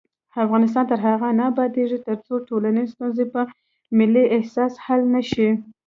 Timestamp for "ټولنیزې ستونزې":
2.49-3.25